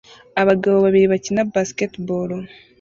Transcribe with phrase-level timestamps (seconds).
[0.41, 2.29] abagabo babiri bakina basketball